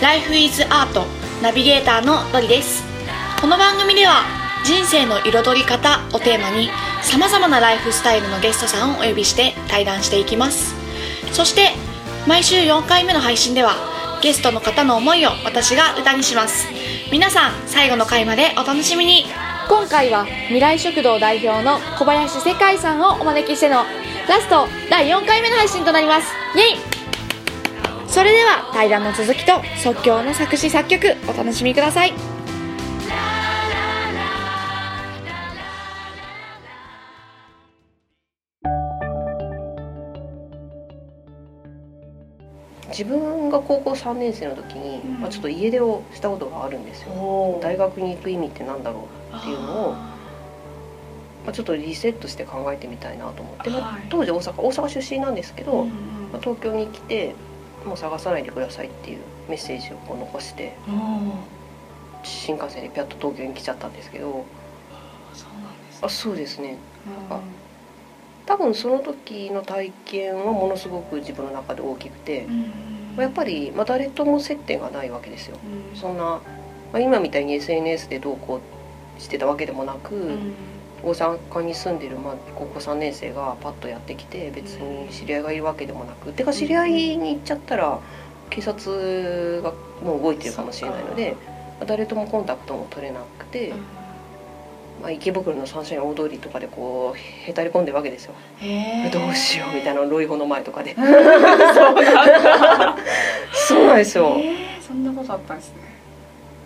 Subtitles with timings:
[0.00, 0.94] Life is Art
[1.42, 2.84] ナビゲーターのロリです。
[3.40, 4.22] この番組では
[4.64, 6.70] 人生の彩り方をテーマに
[7.02, 10.76] さまざまなライフスタイルのゲストさんをお呼びして対談していきます。
[11.32, 11.72] そして
[12.28, 13.74] 毎週4回目の配信では
[14.22, 16.68] ゲストの方の思いを私が歌にします。
[17.10, 19.24] 皆さん最後の回までお楽しみに。
[19.68, 23.84] 今回は未来食堂代表の小林世界さんをお招きしての
[24.28, 26.28] ラスト第4回目の配信となります。
[26.56, 26.97] イエイ!
[28.18, 32.12] それでは対談の続きと即興の作詞作曲お楽しみください。
[42.88, 45.20] 自分が高校3年生の時に、うん。
[45.20, 47.60] まあ、ちょっと家出をしたことがあるんですよ。
[47.62, 54.02] 大学に行く意味ってなんだろうっていうのをまあ、ちょっとリセットして考えてみたいなと思って、まあはい。
[54.10, 55.88] 当時大阪大阪出身なんですけど、うんうん。
[56.32, 57.36] まあ、東京に来て
[57.84, 61.32] もう探さないでくださいっていうメッセージをこう残してうん
[62.22, 64.44] 新幹線でピャッと東京に来ちゃったんですけど
[66.02, 66.78] あそうですね。
[67.30, 67.40] うんあ
[68.46, 72.46] 多分その時の体験はものすごく自分の中で大きくて、
[73.18, 75.58] やっぱり、まあ、誰とも接点がないわけですよ。
[75.92, 75.94] うん。
[75.94, 76.40] そんな、ま
[76.94, 78.62] あ、今みたいに SNS でどうこ
[79.18, 80.54] うしてたわけでもなく、うん
[81.02, 88.00] 大阪に住んでる、まあ、高校3年生がパッとやってきて別に知り合いがいるわけでもなくてか知り合いに行っちゃったら
[88.50, 91.36] 警察がもう動いてるかもしれないので、
[91.78, 93.72] まあ誰ともコンタクトも取れなくて、
[95.00, 98.34] まあ、池袋のサンシャイン大通りとかでこうへたり込んでるわけですよ。
[99.12, 100.96] どうしようみたいなロイホの前とかで。
[103.52, 104.36] そうなんですよ。
[104.80, 105.74] そんなことあったんですね。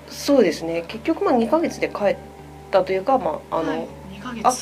[0.08, 0.84] そうですね。
[0.88, 2.16] 結局まあ2ヶ月で帰っ
[2.70, 4.02] たというか、まああのはい、2ヶ月
[4.42, 4.53] あ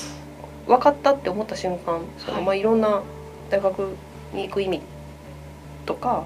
[0.66, 2.44] 分かったって思った瞬間その、はい。
[2.44, 3.02] まあ、いろんな
[3.50, 3.96] 大学
[4.32, 4.80] に行く意味
[5.86, 6.24] とか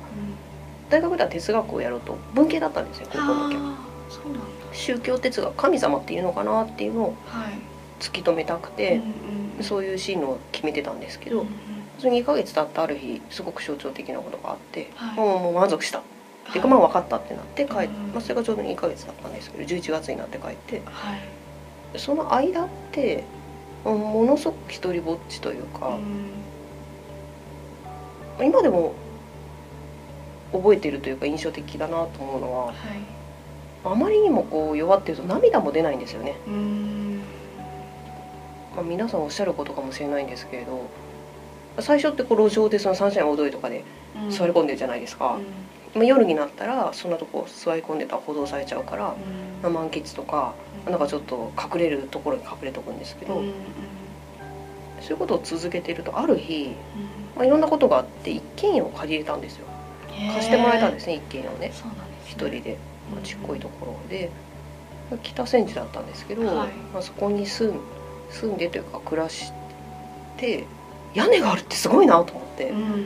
[0.90, 3.56] 大学では哲学をやろうと文系だったんですよ高校の時
[4.72, 7.54] 宗教哲学神様っていうのかなっていうのをはい。
[8.00, 9.04] 突き止めたくて、うんう
[9.40, 11.54] んそういう進路を決めてたんですけど、うんうん
[12.00, 15.16] その2ヶ月経ったある日すごく象徴的なことがあって、はい。
[15.16, 16.00] もうもう満足した。
[16.00, 16.02] っ
[16.50, 20.82] ていうかまあ分かったってなって帰って、うんまあ、それがちょうど2ヶ月だったんですけど11月になって帰って。
[20.84, 21.20] はい
[21.96, 23.24] その間って
[23.84, 25.98] うんものすごく一人ぼっちというか、
[28.40, 28.46] うん。
[28.46, 28.94] 今でも
[30.52, 32.74] 覚えてるというか印象的だなと思うのははい。
[33.84, 37.20] あまりにもこう弱ってると涙も出ないんですよね、うん。
[38.74, 40.88] まあ、皆さんおっしゃることかもしれないんですけれど
[41.80, 43.84] 最初ってこう路上でそのサンシャイン大通りとかで
[44.16, 44.30] うん。
[44.30, 45.38] 座り込んでるじゃないですか、
[45.94, 49.14] まあ、夜になったらそんなとこ座り込んでたら補導されちゃうから、
[49.62, 50.54] まあ、満喫とか
[50.86, 53.52] なんかちょっと隠れるところに隠れとくんですけど、うんうん。
[55.00, 56.74] そういうことを続けてるとある日、
[57.36, 59.66] まあ、いろんなことがあって一軒家を借りれたんですよ。
[60.32, 61.72] 貸してもらえたんですすね一軒家をね。
[62.26, 62.78] 一人で、
[63.12, 64.30] まあ、ちっこいところで。
[65.22, 66.68] 北千住だったんですけど、はい。
[66.92, 67.80] まあ、そこに住ん
[68.30, 69.52] 住んでというか暮らし
[70.36, 70.64] て
[71.14, 72.90] 屋根があるってすごいなと思って、うんうんうん。
[72.90, 73.04] うん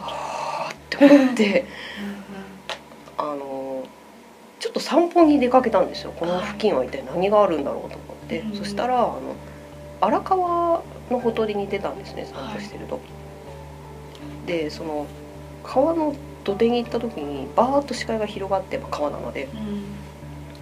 [0.00, 1.64] はあって思って
[4.92, 6.12] 散歩に出かけたんですよ。
[6.12, 8.56] この付近は一体何があるんだろうと思って、うん。
[8.56, 9.36] そしたらあの
[10.02, 13.00] 荒川のほとりに出たんですね散歩してると。
[14.46, 15.06] でその
[15.64, 16.14] 川の
[16.44, 19.84] 土手に行った時にバーッと視界が広がって、まあ、川なのでうん。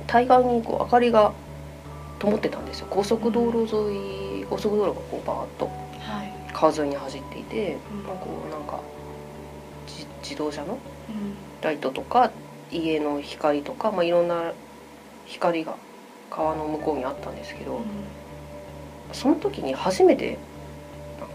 [0.07, 1.33] 対岸にこう明かりが
[2.21, 2.87] 灯ってたんですよ。
[2.89, 5.67] 高速道路沿い高速道路がこうバーッと
[5.99, 6.33] はい。
[6.53, 8.03] 川沿いに走っていて、うん。
[8.05, 8.81] まあこうなんか
[9.89, 11.35] じ自動車のうん。
[11.63, 12.31] ライトとか
[12.73, 14.53] 家の光とか、まあ、いろんな
[15.27, 15.77] 光が
[16.31, 17.81] 川の向こうにあったんですけど、
[19.13, 20.39] その時に初めて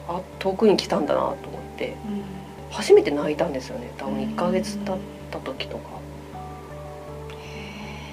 [0.08, 2.24] あ遠くに来たんだなと思ってうん。
[2.72, 3.92] 初めて泣いたんですよね。
[3.98, 4.98] 多分1ヶ月経っ
[5.32, 5.90] た時とか。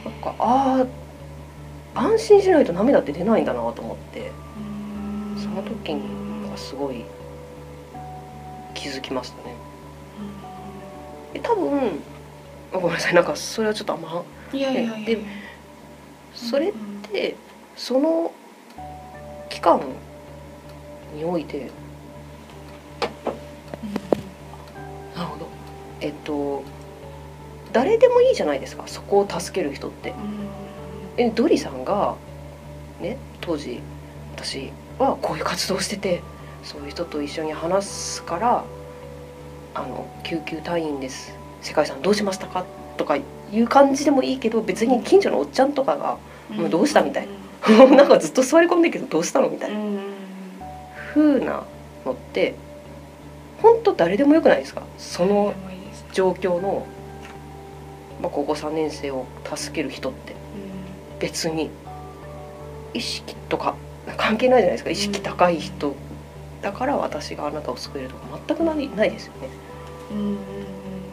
[0.05, 0.87] なんかあ
[1.95, 4.31] あ安心しないと涙って出ないんだなと思って
[5.37, 5.41] うん。
[5.41, 7.05] その時になんかすごい
[8.75, 9.55] 気づきましたね。
[11.35, 12.12] で多分あ
[12.73, 13.15] ごめんなさい。
[13.15, 14.23] なんかそれはちょっとあんま
[14.53, 15.07] いやいやいやいや。
[15.07, 15.19] で
[16.35, 16.73] それっ
[17.11, 17.37] て
[17.77, 18.33] その
[19.49, 19.81] 期間
[21.15, 21.71] において
[25.15, 25.49] なるほど。
[26.01, 26.63] えっと
[27.73, 30.15] 誰でもいいじゃないですかそこを助ける人って。
[31.19, 32.17] えドリさんが
[33.01, 33.81] ね当時
[34.35, 36.23] 私はこういう活動をしてて
[36.63, 38.65] そういう人と一緒に話すから
[39.75, 42.65] 「あの救急隊員です世界さんどうしましたか?」
[42.99, 43.23] とかい
[43.61, 46.19] う感じでもいいけど別に近所のおっちゃんとかが
[46.51, 47.29] もうどうしたみたい
[47.97, 48.05] 「な。
[48.05, 48.09] ん。
[48.09, 49.79] かずっと座り込んでるけどどうしたの?」みたいな。
[51.15, 51.65] 風な
[52.07, 52.55] のって
[53.63, 54.83] 本当誰でもよくないですか？
[54.99, 55.53] その
[56.13, 56.87] 状況の
[58.21, 60.33] まあ、高校3年生を助ける人って。
[61.19, 61.71] 別に
[62.95, 63.77] 意識とか
[64.17, 64.91] 関係ないじゃないですか。
[64.91, 65.95] 意識高い人
[66.63, 69.49] だから私があなたを救えるとか全くないないですよね。
[70.11, 70.39] うん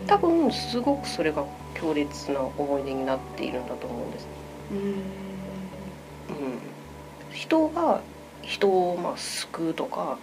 [0.09, 1.45] 多分すごくそれが
[1.75, 4.27] 強烈な思い出になっているんだと思うんです、
[4.71, 4.77] うん。
[4.79, 4.95] うん、
[7.31, 8.01] 人が
[8.41, 10.17] 人をまあ救うとか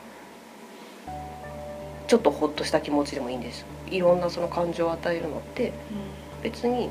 [2.08, 3.64] ちょっとほっとした気持ちでもいいんです。
[3.88, 5.72] いろんなその感情を与えるのって
[6.42, 6.90] 別に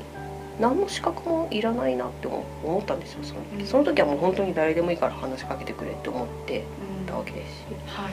[0.58, 3.58] 何の資格もいらないなって思思ったんですよそのうん。
[3.58, 6.64] 時その時はもう本当に誰でもいいから話しかけてくれって思って
[7.00, 7.06] うん。
[7.06, 8.12] たわけですし、はい。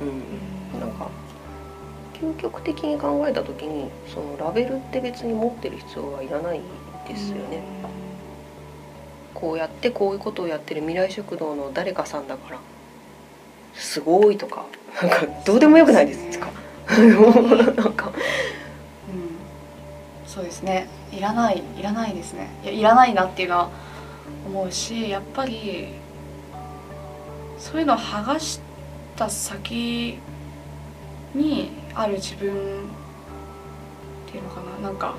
[0.00, 0.04] う
[0.76, 1.10] ん、なんか
[2.32, 6.60] 究極的に考えた時にそのラベルって別に持ってる必要はいらない
[7.06, 7.62] ですよね、
[9.34, 12.58] こうやってこういうことをやってる未来食堂の誰かさんだから
[13.74, 14.64] すごいとか
[15.02, 16.48] なんかどうでもよくないですか？
[16.88, 18.08] なんか。
[18.08, 18.14] うん。
[20.26, 20.88] そうですね。
[21.12, 22.48] いらないいらないですね。
[22.62, 23.68] いやいらないなっていうのは
[24.46, 25.88] 思うしやっぱり
[27.58, 28.60] そういうのを剥がし
[29.16, 30.18] た先
[31.34, 32.52] にある自分っ
[34.30, 34.88] ていうのかな。
[34.88, 35.14] なんか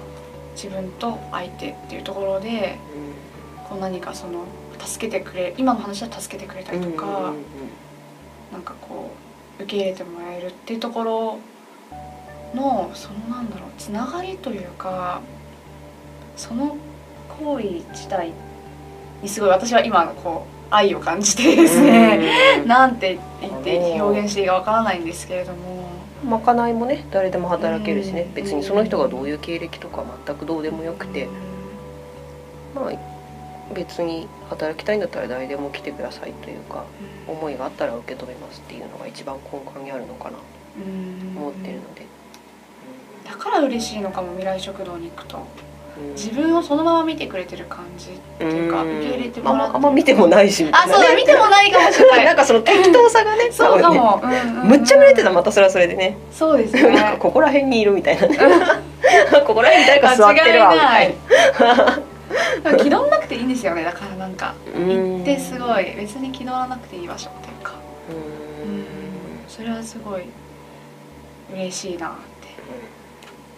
[0.55, 2.77] 自分と相手っていうところで
[3.67, 4.45] こう何かその
[4.79, 7.35] 助けてくれ今の話は助けてくれたりとか、うんうんうん
[8.51, 9.11] なんかこ
[9.59, 11.39] う受け入れてもらえるっていうところ
[12.53, 15.21] のそのなんだろうつながりというか
[16.37, 16.77] その
[17.37, 18.31] 行為自体
[19.21, 22.67] にすごい私は今のこう愛を感じてですね、うん。
[22.67, 25.89] なんて言って表現していいかわからないんですけれども
[26.25, 28.23] まかないもね誰でも働けるしね。
[28.23, 28.33] うん。
[28.33, 31.27] 別にその人がどういう経歴とか全くどうでもよくて。
[32.73, 32.91] まあ
[33.73, 36.85] 別に働きたいんだったら誰でも来てくださいというか
[37.27, 40.31] 思いがあったら受け止めますっていうのが一番根幹にあるのかな。
[40.31, 40.43] と
[40.77, 41.35] うん。
[41.37, 42.05] 思ってるので、
[43.25, 45.37] だから嬉しいのかも未来食堂に行くと。
[45.37, 45.41] う
[45.71, 45.74] ん
[46.15, 50.63] 自分をそのまま見てくれてる感じっていうか受け入れてもらってまあ、あんま見てもないし。
[50.63, 52.25] みたあいなねそうだ見てもないかもしれない。
[52.25, 54.67] なんかその適当さがね そうか多分ねも、うんうんうん。
[54.69, 56.17] むっちゃ見られてたらまたそれはそれでね。
[56.31, 58.27] そうですなんかねここら辺にいるみたいな。
[58.27, 58.37] ね
[59.45, 61.15] ここら辺に誰か座ってるわみたい
[62.65, 62.77] な。
[62.77, 63.83] 気取らなくていいんですよね。
[63.83, 65.17] だからなんかうん。
[65.17, 67.73] 行ってすごい別に気取らなくていい場所っていうか。
[68.09, 68.85] うん。
[69.47, 70.23] それはすごい
[71.53, 72.47] 嬉しいなって、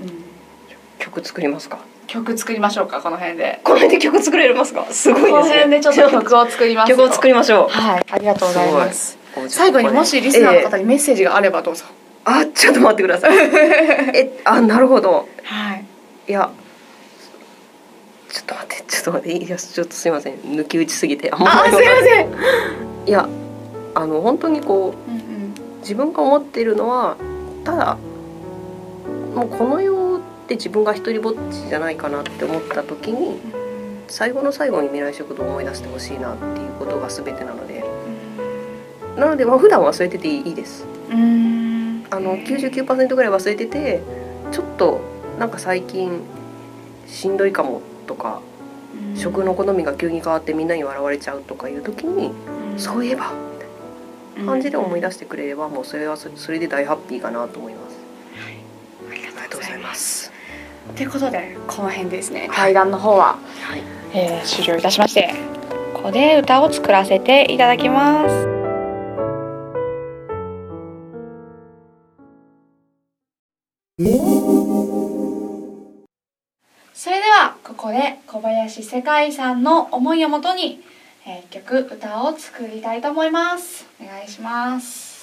[0.01, 0.23] うん、
[0.99, 1.79] 曲作りますか？
[2.07, 3.59] 曲作りましょうかこの辺で。
[3.63, 4.85] この辺で曲作れますか？
[4.89, 5.31] すごいですね。
[5.31, 7.69] この辺でちょっと曲を作ります曲を作りましょう。
[7.69, 9.17] はいありがとうございます。
[9.35, 11.93] す最後にもしリスナーのえ方にメッセージがあればどうぞ、え
[12.25, 13.37] あちょっと待ってください。
[14.15, 15.27] えあなるほど。
[15.43, 15.85] はい。
[16.27, 16.49] いや
[18.29, 20.33] ちょっと待ってちょっと待っていやちょっとすいません。
[20.35, 21.29] 抜き打ちすぎて。
[21.31, 22.29] あんまりあすいません。
[23.05, 23.27] いや
[23.95, 25.53] あの本当にこううんうん。
[25.81, 27.15] 自分が思っているのは
[27.63, 27.97] ただ
[29.35, 29.96] もうこの世
[30.47, 33.39] で自分が一人ぼっちじゃないかなって思った時に
[34.07, 37.83] 最後の最後に未来食堂を思い出してほしいなっていうことが全てなので。
[39.17, 40.85] なのでまあ普段忘れてていいです。
[41.09, 42.05] うん。
[42.09, 44.01] あの99%ぐらい忘れてて
[44.51, 45.01] ちょっと
[45.39, 46.21] なんか最近
[47.07, 48.41] しんどいかもとか
[49.15, 52.31] 食の好みが急に変わってみんなに笑われちゃうとかいう時に
[52.77, 53.59] そういえばみ
[54.35, 57.97] たいな感じで思い出してくれればもうそれはそそれで大ハッピーかなと思います。
[59.09, 60.36] ありがとうございます
[60.95, 62.49] ということでこの辺でですね。
[62.53, 63.83] 対談の方は、はい。
[64.13, 65.33] えー終了いたしまして
[65.93, 68.57] ここで歌を作らせていただきます。
[76.93, 80.83] それではここで小林世界さんの思いをもとに、
[81.25, 83.85] えー、一曲歌を作りたいと思います。
[84.01, 85.17] お願いします。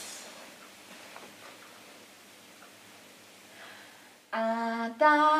[4.32, 5.33] 暖か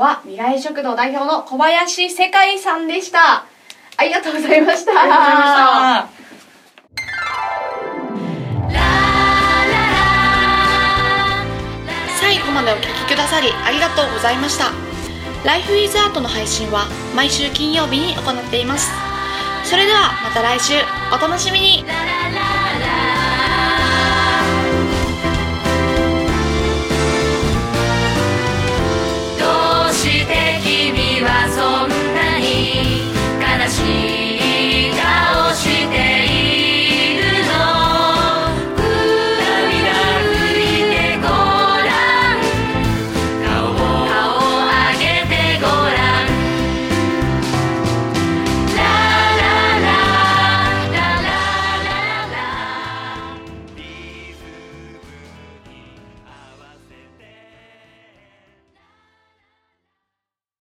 [0.00, 3.44] は未来食堂代表の小林世界さんでした。
[3.98, 4.98] ありがとうございました。
[4.98, 6.20] ありがとうございました。
[12.18, 14.72] 最後までお聞きくださりありがとうございました
[15.44, 18.90] 「Life is Art」の配信は毎週金曜日に行っています。
[19.64, 20.74] それではまた来週。
[21.12, 21.84] お楽しみに。